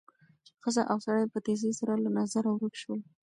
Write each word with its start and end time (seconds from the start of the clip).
ښځه 0.63 0.83
او 0.91 0.97
سړی 1.05 1.25
په 1.33 1.39
تېزۍ 1.45 1.71
سره 1.79 1.93
له 2.03 2.09
نظره 2.17 2.49
ورک 2.53 2.75
شول. 2.81 2.99